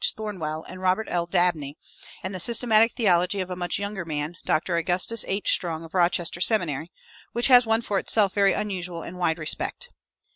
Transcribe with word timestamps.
Thornwell 0.17 0.63
and 0.67 0.81
Robert 0.81 1.07
L. 1.11 1.27
Dabney; 1.27 1.77
and 2.23 2.33
the 2.33 2.39
"Systematic 2.39 2.93
Theology" 2.93 3.39
of 3.39 3.51
a 3.51 3.55
much 3.55 3.77
younger 3.77 4.03
man, 4.03 4.35
Dr. 4.45 4.75
Augustus 4.75 5.23
H. 5.27 5.51
Strong, 5.53 5.83
of 5.83 5.93
Rochester 5.93 6.41
Seminary, 6.41 6.89
which 7.33 7.49
has 7.49 7.67
won 7.67 7.83
for 7.83 7.99
itself 7.99 8.33
very 8.33 8.53
unusual 8.53 9.03
and 9.03 9.19
wide 9.19 9.37
respect. 9.37 9.89